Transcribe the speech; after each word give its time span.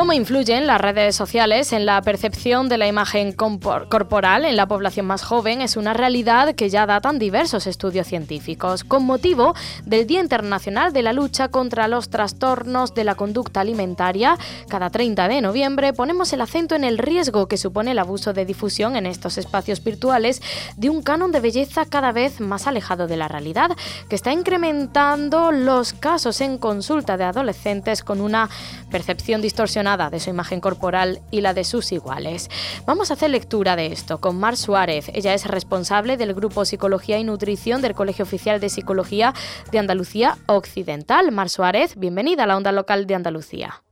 ¿Cómo 0.00 0.14
influyen 0.14 0.66
las 0.66 0.80
redes 0.80 1.14
sociales 1.14 1.74
en 1.74 1.84
la 1.84 2.00
percepción 2.00 2.70
de 2.70 2.78
la 2.78 2.86
imagen 2.86 3.32
corporal 3.34 4.46
en 4.46 4.56
la 4.56 4.66
población 4.66 5.04
más 5.04 5.22
joven? 5.22 5.60
Es 5.60 5.76
una 5.76 5.92
realidad 5.92 6.54
que 6.54 6.70
ya 6.70 6.86
datan 6.86 7.18
diversos 7.18 7.66
estudios 7.66 8.06
científicos. 8.06 8.82
Con 8.82 9.04
motivo 9.04 9.54
del 9.84 10.06
Día 10.06 10.20
Internacional 10.20 10.94
de 10.94 11.02
la 11.02 11.12
Lucha 11.12 11.48
contra 11.48 11.86
los 11.86 12.08
Trastornos 12.08 12.94
de 12.94 13.04
la 13.04 13.14
Conducta 13.14 13.60
Alimentaria, 13.60 14.38
cada 14.70 14.88
30 14.88 15.28
de 15.28 15.42
noviembre 15.42 15.92
ponemos 15.92 16.32
el 16.32 16.40
acento 16.40 16.74
en 16.74 16.84
el 16.84 16.96
riesgo 16.96 17.46
que 17.46 17.58
supone 17.58 17.90
el 17.90 17.98
abuso 17.98 18.32
de 18.32 18.46
difusión 18.46 18.96
en 18.96 19.04
estos 19.04 19.36
espacios 19.36 19.84
virtuales 19.84 20.40
de 20.78 20.88
un 20.88 21.02
canon 21.02 21.30
de 21.30 21.40
belleza 21.40 21.84
cada 21.84 22.10
vez 22.10 22.40
más 22.40 22.66
alejado 22.66 23.06
de 23.06 23.18
la 23.18 23.28
realidad, 23.28 23.72
que 24.08 24.16
está 24.16 24.32
incrementando 24.32 25.52
los 25.52 25.92
casos 25.92 26.40
en 26.40 26.56
consulta 26.56 27.18
de 27.18 27.24
adolescentes 27.24 28.02
con 28.02 28.22
una 28.22 28.48
percepción 28.90 29.42
distorsionada 29.42 29.89
de 29.96 30.20
su 30.20 30.30
imagen 30.30 30.60
corporal 30.60 31.20
y 31.32 31.40
la 31.40 31.52
de 31.52 31.64
sus 31.64 31.90
iguales. 31.90 32.48
Vamos 32.86 33.10
a 33.10 33.14
hacer 33.14 33.30
lectura 33.30 33.74
de 33.74 33.86
esto 33.86 34.20
con 34.20 34.38
Mar 34.38 34.56
Suárez. 34.56 35.10
Ella 35.14 35.34
es 35.34 35.46
responsable 35.46 36.16
del 36.16 36.32
Grupo 36.32 36.64
Psicología 36.64 37.18
y 37.18 37.24
Nutrición 37.24 37.82
del 37.82 37.94
Colegio 37.94 38.22
Oficial 38.22 38.60
de 38.60 38.68
Psicología 38.68 39.34
de 39.72 39.78
Andalucía 39.80 40.36
Occidental. 40.46 41.32
Mar 41.32 41.48
Suárez, 41.48 41.96
bienvenida 41.96 42.44
a 42.44 42.46
la 42.46 42.56
onda 42.56 42.70
local 42.70 43.06
de 43.06 43.16
Andalucía. 43.16 43.82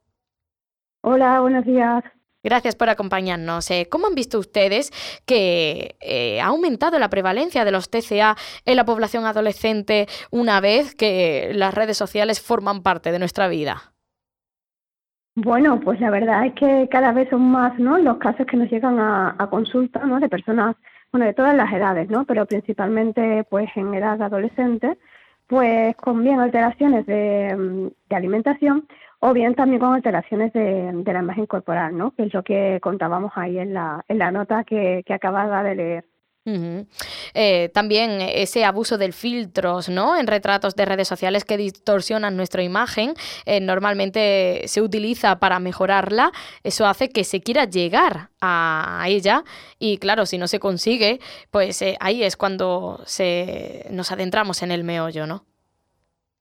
Hola, 1.03 1.41
buenos 1.41 1.65
días. 1.65 2.05
Gracias 2.45 2.77
por 2.77 2.89
acompañarnos. 2.89 3.69
Eh, 3.71 3.89
¿Cómo 3.91 4.07
han 4.07 4.15
visto 4.15 4.39
ustedes 4.39 4.93
que 5.27 5.97
eh, 6.01 6.41
ha 6.41 6.47
aumentado 6.47 6.99
la 7.01 7.11
prevalencia 7.11 7.65
de 7.65 7.73
los 7.73 7.91
TCA 7.91 8.37
en 8.65 8.77
la 8.77 8.85
población 8.85 9.27
adolescente 9.27 10.07
una 10.31 10.61
vez 10.61 10.95
que 10.95 11.51
las 11.55 11.75
redes 11.75 11.97
sociales 11.97 12.41
forman 12.41 12.83
parte 12.83 13.11
de 13.11 13.19
nuestra 13.19 13.49
vida? 13.49 13.93
Bueno, 15.41 15.79
pues 15.79 16.01
la 16.01 16.11
verdad 16.11 16.47
es 16.47 16.55
que 16.55 16.89
cada 16.91 17.13
vez 17.13 17.29
son 17.31 17.43
más 17.43 17.79
¿no? 17.79 17.97
los 17.99 18.17
casos 18.19 18.45
que 18.45 18.57
nos 18.57 18.69
llegan 18.69 18.99
a, 18.99 19.37
consulta 19.49 20.05
¿no? 20.05 20.19
de 20.19 20.29
personas, 20.29 20.75
bueno, 21.13 21.27
de 21.27 21.33
todas 21.33 21.55
las 21.55 21.73
edades, 21.73 22.11
¿no? 22.11 22.25
pero 22.25 22.45
principalmente 22.45 23.45
pues 23.49 23.71
en 23.77 23.95
edad 23.95 24.21
adolescente, 24.21 24.99
pues 25.47 25.95
con 25.95 26.25
bien 26.25 26.41
alteraciones 26.41 27.07
de, 27.07 27.93
alimentación 28.11 28.89
o 29.21 29.33
bien 29.33 29.55
también 29.55 29.79
con 29.81 29.95
alteraciones 29.95 30.53
de, 30.53 31.05
la 31.07 31.21
imagen 31.21 31.47
corporal, 31.47 31.97
¿no? 31.97 32.11
que 32.17 32.25
es 32.25 32.35
lo 32.35 32.43
que 32.43 32.81
contábamos 32.83 33.31
ahí 33.37 33.61
en 33.61 33.75
la, 33.75 34.05
en 34.09 34.19
la 34.19 34.33
nota 34.33 34.65
que, 34.65 35.05
que 35.07 35.15
acababa 35.15 35.63
de 35.63 35.75
leer. 35.77 36.05
Eh, 37.35 37.71
también 37.75 38.21
ese 38.21 38.65
abuso 38.65 38.99
del 38.99 39.13
filtros, 39.13 39.89
¿no? 39.89 40.17
En 40.17 40.27
retratos 40.27 40.75
de 40.77 40.85
redes 40.85 41.09
sociales 41.09 41.45
que 41.45 41.57
distorsionan 41.57 42.37
nuestra 42.37 42.63
imagen, 42.63 43.15
eh, 43.47 43.61
normalmente 43.61 44.63
se 44.67 44.83
utiliza 44.83 45.39
para 45.39 45.59
mejorarla. 45.59 46.31
Eso 46.63 46.87
hace 46.87 47.11
que 47.11 47.25
se 47.25 47.41
quiera 47.41 47.65
llegar 47.65 48.31
a 48.41 49.05
ella 49.09 49.43
y 49.79 49.99
claro, 49.99 50.27
si 50.27 50.39
no 50.39 50.47
se 50.47 50.61
consigue, 50.61 51.21
pues 51.51 51.83
eh, 51.83 51.97
ahí 52.01 52.23
es 52.23 52.37
cuando 52.37 53.01
se, 53.05 53.87
nos 53.91 54.13
adentramos 54.13 54.63
en 54.63 54.71
el 54.71 54.85
meollo, 54.85 55.27
¿no? 55.27 55.45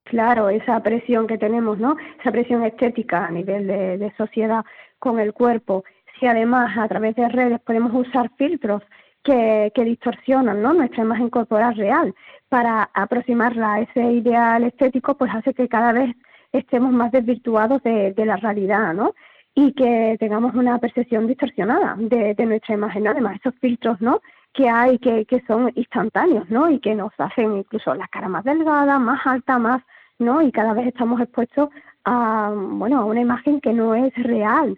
Claro, 0.03 0.49
esa 0.49 0.81
presión 0.81 1.27
que 1.27 1.37
tenemos, 1.37 1.79
¿no? 1.79 1.97
Esa 2.19 2.31
presión 2.31 2.63
estética 2.63 3.25
a 3.25 3.31
nivel 3.31 3.67
de, 3.67 3.97
de 3.97 4.13
sociedad 4.15 4.63
con 4.99 5.19
el 5.19 5.33
cuerpo. 5.33 5.83
Si 6.19 6.25
además 6.25 6.77
a 6.77 6.87
través 6.87 7.15
de 7.15 7.27
redes 7.27 7.59
podemos 7.61 7.93
usar 7.93 8.31
filtros 8.37 8.81
que, 9.27 9.83
distorsionan 9.83 10.61
¿no? 10.61 10.73
nuestra 10.73 11.03
imagen 11.03 11.29
corporal 11.29 11.75
real 11.75 12.15
para 12.49 12.89
aproximarla 12.93 13.73
a 13.73 13.81
ese 13.81 14.01
ideal 14.11 14.63
estético, 14.63 15.15
pues 15.15 15.31
hace 15.33 15.53
que 15.53 15.67
cada 15.67 15.91
vez 15.91 16.15
estemos 16.53 16.93
más 16.93 17.11
desvirtuados 17.11 17.83
de, 17.83 18.13
la 18.25 18.37
realidad, 18.37 18.93
¿no? 18.93 19.13
Y 19.53 19.73
que 19.73 20.15
tengamos 20.19 20.55
una 20.55 20.77
percepción 20.77 21.27
distorsionada 21.27 21.95
de, 21.97 22.45
nuestra 22.45 22.75
imagen. 22.75 23.07
Además, 23.07 23.37
esos 23.37 23.55
filtros, 23.59 23.99
¿no? 23.99 24.21
Que 24.53 24.69
hay 24.69 24.97
que, 24.99 25.25
que 25.25 25.41
son 25.45 25.71
instantáneos, 25.75 26.49
¿no? 26.49 26.69
Y 26.69 26.79
que 26.79 26.95
nos 26.95 27.11
hacen 27.17 27.57
incluso 27.57 27.93
la 27.95 28.07
cara 28.07 28.29
más 28.29 28.45
delgada, 28.45 28.97
más 28.97 29.25
alta, 29.25 29.59
más, 29.59 29.81
¿no? 30.19 30.41
Y 30.41 30.51
cada 30.51 30.73
vez 30.73 30.87
estamos 30.87 31.19
expuestos 31.19 31.69
a, 32.05 32.53
bueno, 32.55 33.01
a 33.01 33.05
una 33.05 33.19
imagen 33.19 33.59
que 33.59 33.73
no 33.73 33.93
es 33.93 34.13
real, 34.15 34.77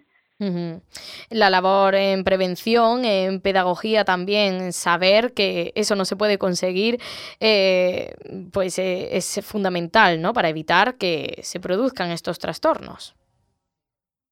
la 1.30 1.50
labor 1.50 1.94
en 1.94 2.24
prevención, 2.24 3.04
en 3.04 3.40
pedagogía 3.40 4.04
también, 4.04 4.72
saber 4.72 5.32
que 5.34 5.72
eso 5.74 5.94
no 5.96 6.04
se 6.04 6.16
puede 6.16 6.38
conseguir, 6.38 6.98
eh, 7.40 8.14
pues 8.52 8.78
eh, 8.78 9.16
es 9.16 9.40
fundamental, 9.44 10.20
¿no? 10.22 10.32
Para 10.32 10.48
evitar 10.48 10.96
que 10.96 11.38
se 11.42 11.60
produzcan 11.60 12.10
estos 12.10 12.38
trastornos. 12.38 13.14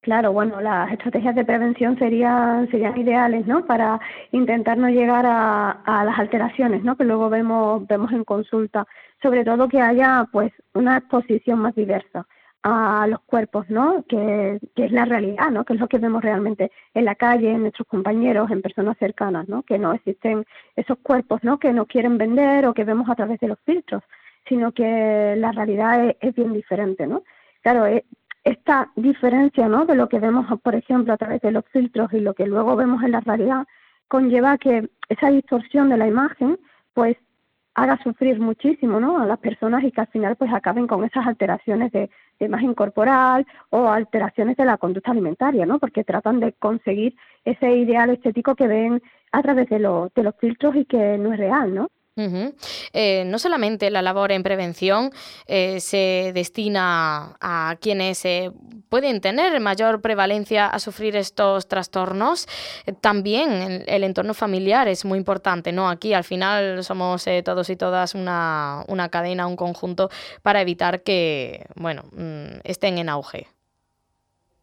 Claro, 0.01 0.31
bueno, 0.31 0.61
las 0.61 0.91
estrategias 0.93 1.35
de 1.35 1.43
prevención 1.43 1.99
serían 1.99 2.69
serían 2.71 2.97
ideales, 2.97 3.45
¿no? 3.45 3.65
Para 3.65 3.99
intentar 4.31 4.77
no 4.77 4.87
llegar 4.87 5.25
a, 5.25 5.71
a 5.71 6.05
las 6.05 6.17
alteraciones, 6.17 6.83
¿no? 6.83 6.95
Que 6.95 7.03
luego 7.03 7.29
vemos 7.29 7.85
vemos 7.85 8.11
en 8.13 8.23
consulta, 8.23 8.87
sobre 9.21 9.43
todo 9.43 9.67
que 9.67 9.81
haya, 9.81 10.25
pues, 10.31 10.53
una 10.73 10.97
exposición 10.97 11.59
más 11.59 11.75
diversa 11.75 12.25
a 12.63 13.07
los 13.07 13.21
cuerpos, 13.21 13.69
¿no? 13.69 14.03
Que, 14.07 14.59
es 14.75 14.91
la 14.91 15.05
realidad, 15.05 15.49
¿no? 15.51 15.63
Que 15.63 15.73
es 15.73 15.79
lo 15.79 15.87
que 15.87 15.97
vemos 15.97 16.21
realmente 16.21 16.71
en 16.93 17.05
la 17.05 17.15
calle, 17.15 17.51
en 17.51 17.61
nuestros 17.61 17.87
compañeros, 17.87 18.51
en 18.51 18.61
personas 18.61 18.97
cercanas, 18.97 19.47
¿no? 19.47 19.63
Que 19.63 19.79
no 19.79 19.93
existen 19.93 20.45
esos 20.75 20.97
cuerpos, 20.99 21.43
¿no? 21.43 21.57
Que 21.57 21.71
nos 21.71 21.87
quieren 21.87 22.17
vender 22.17 22.65
o 22.65 22.73
que 22.73 22.83
vemos 22.83 23.09
a 23.09 23.15
través 23.15 23.39
de 23.39 23.47
los 23.47 23.59
filtros, 23.65 24.03
sino 24.47 24.71
que 24.73 25.35
la 25.37 25.51
realidad 25.51 26.15
es, 26.19 26.35
bien 26.35 26.53
diferente, 26.53 27.07
¿no? 27.07 27.23
Claro, 27.61 27.85
eh, 27.85 28.03
esta 28.43 28.91
diferencia, 28.95 29.67
¿no? 29.69 29.85
De 29.85 29.95
lo 29.95 30.09
que 30.09 30.19
vemos, 30.19 30.45
por 30.61 30.75
ejemplo, 30.75 31.13
a 31.13 31.17
través 31.17 31.41
de 31.41 31.51
los 31.51 31.65
filtros 31.65 32.11
y 32.13 32.19
lo 32.19 32.33
que 32.33 32.45
luego 32.45 32.75
vemos 32.75 33.03
en 33.03 33.11
la 33.11 33.21
realidad, 33.21 33.67
conlleva 34.07 34.57
que 34.57 34.89
esa 35.07 35.29
distorsión 35.29 35.89
de 35.89 35.97
la 35.97 36.07
imagen, 36.07 36.59
pues 36.93 37.15
haga 37.83 38.01
sufrir 38.03 38.39
muchísimo 38.39 38.99
¿no? 38.99 39.19
a 39.19 39.25
las 39.25 39.39
personas 39.39 39.83
y 39.83 39.91
que 39.91 40.01
al 40.01 40.07
final 40.07 40.35
pues 40.35 40.53
acaben 40.53 40.87
con 40.87 41.03
esas 41.03 41.25
alteraciones 41.25 41.91
de, 41.91 42.09
imagen 42.39 42.73
corporal 42.73 43.45
o 43.69 43.89
alteraciones 43.89 44.55
de 44.55 44.63
la 44.63 44.77
conducta 44.77 45.11
alimentaria, 45.11 45.65
¿no? 45.65 45.77
porque 45.77 46.05
tratan 46.05 46.39
de 46.39 46.53
conseguir 46.53 47.15
ese 47.43 47.69
ideal 47.75 48.09
estético 48.09 48.55
que 48.55 48.67
ven 48.67 49.01
a 49.31 49.41
través 49.41 49.67
de, 49.69 49.79
de 49.79 50.23
los 50.23 50.35
filtros 50.39 50.75
y 50.75 50.85
que 50.85 51.17
no 51.17 51.33
es 51.33 51.39
real, 51.39 51.75
¿no? 51.75 51.89
Eh, 52.93 53.23
no 53.25 53.39
solamente 53.39 53.89
la 53.89 54.01
labor 54.01 54.31
en 54.31 54.43
prevención 54.43 55.11
eh, 55.47 55.79
se 55.79 56.31
destina 56.33 57.37
a 57.39 57.77
quienes 57.79 58.25
eh, 58.25 58.51
pueden 58.89 59.21
tener 59.21 59.59
mayor 59.59 60.01
prevalencia 60.01 60.67
a 60.67 60.79
sufrir 60.79 61.15
estos 61.15 61.67
trastornos, 61.67 62.47
también 63.01 63.83
el, 63.87 64.03
entorno 64.03 64.33
familiar 64.33 64.87
es 64.87 65.05
muy 65.05 65.17
importante, 65.17 65.71
¿no? 65.71 65.89
Aquí 65.89 66.13
al 66.13 66.23
final 66.23 66.83
somos 66.83 67.25
todos 67.43 67.69
y 67.69 67.75
todas 67.75 68.15
una, 68.15 68.83
una, 68.87 69.09
cadena, 69.09 69.47
un 69.47 69.55
conjunto 69.55 70.09
para 70.41 70.61
evitar 70.61 71.03
que, 71.03 71.65
bueno, 71.75 72.03
mm, 72.11 72.61
estén 72.63 72.97
en 72.97 73.09
auge. 73.09 73.47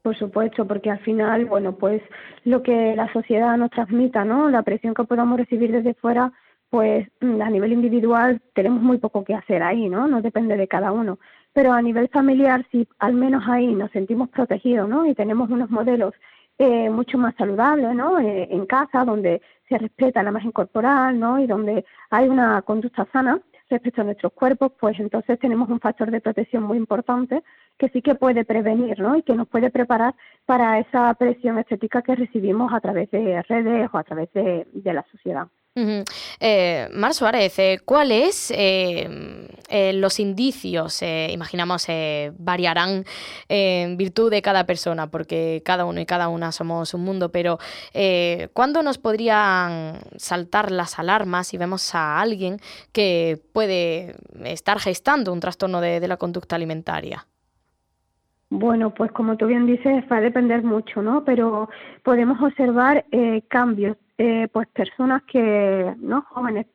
Por 0.02 0.16
supuesto, 0.16 0.66
porque 0.66 0.90
al 0.90 1.00
final, 1.00 1.46
bueno, 1.46 1.76
pues 1.76 2.02
lo 2.44 2.62
que 2.62 2.94
la 2.94 3.12
sociedad 3.12 3.56
nos 3.56 3.70
transmita, 3.70 4.24
¿no? 4.24 4.50
La 4.50 4.62
presión 4.62 4.94
que 4.94 5.04
podamos 5.04 5.38
recibir 5.38 5.72
desde 5.72 5.94
fuera 5.94 6.32
pues 6.70 7.08
mm, 7.20 7.40
a 7.40 7.50
nivel 7.50 7.72
individual 7.72 8.40
tenemos 8.54 8.82
muy 8.82 8.98
poco 8.98 9.24
que 9.24 9.34
hacer 9.34 9.62
ahí, 9.62 9.88
¿no? 9.88 10.08
No 10.08 10.20
depende 10.20 10.56
de 10.56 10.68
cada 10.68 10.92
uno. 10.92 11.18
Pero 11.56 11.72
a 11.72 11.80
nivel 11.80 12.08
familiar, 12.08 12.66
si 12.70 12.86
al 12.98 13.14
menos 13.14 13.42
ahí 13.48 13.74
nos 13.74 13.90
sentimos 13.90 14.28
protegidos, 14.28 14.86
¿no? 14.90 15.06
Y 15.06 15.14
tenemos 15.14 15.48
unos 15.48 15.70
modelos 15.70 16.12
eh, 16.58 16.90
mucho 16.90 17.16
más 17.16 17.34
saludable, 17.34 17.94
¿no? 17.94 18.18
Eh, 18.20 18.48
en 18.50 18.66
casa, 18.66 19.06
donde 19.06 19.40
se 19.66 19.78
respeta 19.78 20.22
la 20.22 20.28
imagen 20.28 20.52
corporal, 20.52 21.18
¿no? 21.18 21.40
Y 21.40 21.46
donde 21.46 21.86
hay 22.10 22.28
una 22.28 22.60
conducta 22.60 23.08
sana 23.10 23.40
respecto 23.70 24.02
a 24.02 24.04
nuestros 24.04 24.34
cuerpos, 24.34 24.72
pues 24.78 25.00
entonces 25.00 25.38
tenemos 25.38 25.70
un 25.70 25.80
factor 25.80 26.10
de 26.10 26.20
protección 26.20 26.62
muy 26.62 26.76
importante 26.76 27.42
que 27.78 27.88
sí 27.88 28.02
que 28.02 28.16
puede 28.16 28.44
prevenir, 28.44 29.00
¿no? 29.00 29.16
Y 29.16 29.22
que 29.22 29.34
nos 29.34 29.48
puede 29.48 29.70
preparar 29.70 30.14
para 30.44 30.78
esa 30.78 31.14
presión 31.14 31.58
estética 31.58 32.02
que 32.02 32.16
recibimos 32.16 32.70
a 32.74 32.80
través 32.80 33.10
de 33.10 33.40
redes 33.48 33.88
o 33.90 33.96
a 33.96 34.04
través 34.04 34.30
de 34.34 34.92
la 34.92 35.06
sociedad. 35.10 35.48
Eh, 35.76 36.88
Mar 36.92 37.12
Suárez, 37.12 37.58
eh, 37.58 37.78
¿cuáles 37.84 38.50
eh, 38.50 39.46
eh, 39.68 39.92
los 39.92 40.18
indicios, 40.20 41.02
imaginamos, 41.02 41.86
variarán 42.38 43.04
en 43.48 43.96
virtud 43.98 44.30
de 44.30 44.40
cada 44.40 44.64
persona, 44.64 45.10
porque 45.10 45.62
cada 45.64 45.84
uno 45.84 46.00
y 46.00 46.06
cada 46.06 46.28
una 46.28 46.50
somos 46.52 46.94
un 46.94 47.02
mundo, 47.02 47.30
pero 47.30 47.58
¿cuándo 48.52 48.82
nos 48.82 48.98
podrían 48.98 50.00
saltar 50.16 50.70
las 50.70 50.98
alarmas 50.98 51.48
si 51.48 51.58
vemos 51.58 51.94
a 51.94 52.20
alguien 52.20 52.58
que 52.92 53.38
puede 53.52 54.16
estar 54.44 54.78
gestando 54.78 55.32
un 55.32 55.40
trastorno 55.40 55.80
de, 55.80 56.06
la 56.06 56.16
conducta 56.16 56.56
alimentaria? 56.56 57.26
Bueno, 58.48 58.94
pues 58.94 59.10
como 59.12 59.36
tú 59.36 59.46
bien 59.46 59.66
dices, 59.66 60.04
va 60.10 60.18
a 60.18 60.20
depender 60.20 60.62
mucho, 60.62 61.02
¿no? 61.02 61.24
Pero 61.24 61.68
podemos 62.04 62.40
observar 62.40 63.04
cambios 63.48 63.96
eh, 64.18 64.48
pues 64.50 64.66
personas 64.68 65.22
que, 65.24 65.94
¿no? 65.98 66.22
Jóvenes 66.22 66.66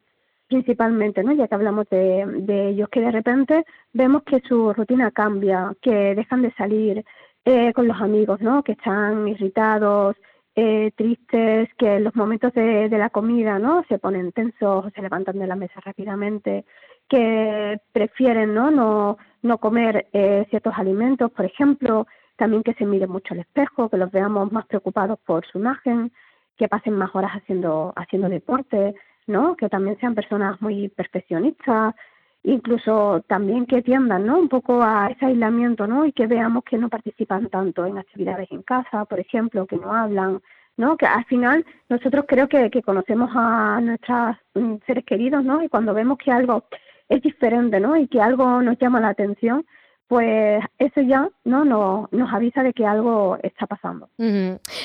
principalmente, 0.48 1.24
¿no? 1.24 1.32
Ya 1.32 1.48
que 1.48 1.56
hablamos 1.56 1.88
de, 1.90 2.26
de 2.26 2.70
ellos, 2.70 2.90
que 2.90 3.02
de 3.02 3.12
repente 3.12 3.66
vemos 3.94 4.24
que 4.24 4.42
su 4.42 4.74
rutina 4.74 5.10
cambia, 5.12 5.74
que 5.82 6.14
dejan 6.14 6.42
de 6.44 6.54
salir 6.54 7.06
eh, 7.46 7.74
con 7.74 7.88
los 7.88 8.00
amigos, 8.00 8.42
¿no? 8.42 8.64
Que 8.64 8.74
están 8.74 9.28
irritados, 9.28 10.18
eh, 10.56 10.92
tristes, 10.96 11.70
que 11.78 11.96
en 11.96 12.04
los 12.04 12.16
momentos 12.16 12.54
de, 12.54 12.90
de, 12.90 12.98
la 12.98 13.10
comida, 13.10 13.58
¿no? 13.60 13.84
Se 13.88 13.98
ponen 13.98 14.32
tensos, 14.34 14.92
se 14.94 15.02
levantan 15.02 15.40
de 15.40 15.48
la 15.48 15.56
mesa 15.56 15.80
rápidamente, 15.80 16.66
que 17.10 17.80
prefieren, 17.94 18.54
¿no? 18.54 18.70
No, 18.72 19.18
no 19.42 19.58
comer 19.58 20.08
eh, 20.14 20.46
ciertos 20.50 20.74
alimentos, 20.78 21.32
por 21.32 21.46
ejemplo, 21.46 22.08
también 22.36 22.64
que 22.64 22.74
se 22.74 22.86
mire 22.86 23.08
mucho 23.08 23.34
al 23.34 23.42
espejo, 23.42 23.90
que 23.90 23.98
los 23.98 24.12
veamos 24.12 24.52
más 24.52 24.66
preocupados 24.66 25.20
por 25.20 25.46
su 25.46 25.60
imagen, 25.60 26.12
que 26.58 26.68
pasen 26.68 26.96
más 26.96 27.14
horas 27.14 27.32
haciendo, 27.34 27.94
haciendo 27.96 28.30
deporte, 28.30 28.96
¿no? 29.28 29.56
Que 29.56 29.70
también 29.70 29.98
sean 30.00 30.16
personas 30.16 30.62
muy 30.62 30.90
perfeccionistas, 30.90 31.96
incluso 32.44 33.24
también 33.28 33.66
que 33.66 33.82
tiendan, 33.82 34.26
¿no? 34.26 34.40
Un 34.40 34.50
poco 34.50 34.82
a 34.82 35.10
ese 35.12 35.26
aislamiento, 35.26 35.88
¿no? 35.88 36.06
Y 36.06 36.12
que 36.12 36.28
veamos 36.28 36.64
que 36.64 36.78
no 36.78 36.90
participan 36.90 37.50
tanto 37.50 37.86
en 37.86 37.98
actividades 37.98 38.52
en 38.52 38.64
casa, 38.64 39.06
por 39.06 39.20
ejemplo, 39.20 39.66
que 39.66 39.78
no 39.78 39.94
hablan, 39.94 40.42
¿no? 40.78 40.98
Que 40.98 41.06
al 41.06 41.26
final 41.26 41.66
nosotros 41.90 42.26
creo 42.28 42.48
que, 42.48 42.70
que 42.70 42.82
conocemos 42.82 43.30
a 43.36 43.80
nuestros 43.82 44.38
mm, 44.56 44.76
seres 44.86 45.06
queridos, 45.06 45.44
¿no? 45.44 45.64
Y 45.64 45.70
cuando 45.70 45.94
vemos 45.94 46.18
que 46.18 46.32
algo 46.32 46.66
es 47.12 47.22
diferente, 47.22 47.80
¿no? 47.80 47.98
Y 47.98 48.08
que 48.08 48.22
algo 48.22 48.62
nos 48.62 48.80
llama 48.80 49.02
la 49.02 49.10
atención, 49.10 49.66
pues 50.08 50.63
eso 50.80 51.02
ya 51.02 51.30
no, 51.44 51.66
nos 52.10 52.34
avisa 52.34 52.63
de 52.63 52.74
que 52.74 52.86
algo 52.86 53.38
está 53.44 53.68
pasando. 53.68 54.10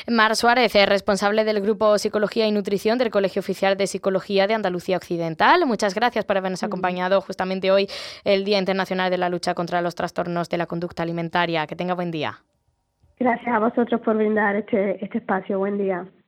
Mar 0.09 0.37
Suárez 0.37 0.75
es 0.75 0.89
responsable 0.89 1.45
del 1.45 1.61
grupo 1.61 1.99
Psicología 1.99 2.47
y 2.47 2.53
Nutrición 2.53 2.99
del 2.99 3.11
Colegio 3.11 3.41
Oficial 3.41 3.77
de 3.77 3.87
Psicología 3.87 4.47
de 4.47 4.55
Andalucía 4.55 4.97
Occidental. 4.97 5.67
Muchas 5.67 5.95
gracias 5.95 6.25
por 6.25 6.37
habernos 6.37 6.65
acompañado 6.65 7.21
justamente 7.21 7.71
hoy, 7.71 7.87
el 8.25 8.45
Día 8.45 8.59
Internacional 8.59 9.11
de 9.11 9.19
la 9.19 9.29
Lucha 9.29 9.55
contra 9.55 9.81
los 9.83 9.95
Trastornos 9.95 10.49
de 10.49 10.59
la 10.59 10.67
Conducta 10.67 11.05
Alimentaria. 11.05 11.67
Que 11.67 11.77
tenga 11.77 11.95
buen 11.95 12.11
día. 12.11 12.39
Gracias 13.19 13.55
a 13.55 13.59
vosotros 13.61 14.01
por 14.03 14.17
brindar 14.17 14.57
este, 14.57 15.05
este 15.05 15.19
espacio. 15.19 15.59
Buen 15.59 15.79
día. 15.79 16.07